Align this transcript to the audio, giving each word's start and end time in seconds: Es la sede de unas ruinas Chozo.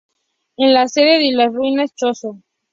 Es 0.57 0.71
la 0.71 0.87
sede 0.87 1.19
de 1.19 1.29
unas 1.35 1.53
ruinas 1.53 1.93
Chozo. 1.93 2.37